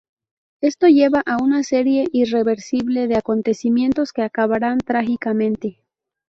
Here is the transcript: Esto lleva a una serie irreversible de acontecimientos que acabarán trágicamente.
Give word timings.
Esto 0.61 0.87
lleva 0.87 1.21
a 1.27 1.37
una 1.37 1.61
serie 1.61 2.07
irreversible 2.11 3.05
de 3.05 3.17
acontecimientos 3.19 4.13
que 4.13 4.23
acabarán 4.23 4.79
trágicamente. 4.79 5.83